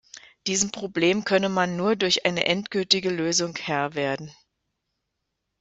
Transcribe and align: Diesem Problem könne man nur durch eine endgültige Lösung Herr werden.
Diesem 0.47 0.71
Problem 0.71 1.25
könne 1.25 1.47
man 1.47 1.75
nur 1.75 1.95
durch 1.95 2.25
eine 2.25 2.45
endgültige 2.47 3.11
Lösung 3.11 3.55
Herr 3.61 3.93
werden. 3.93 4.33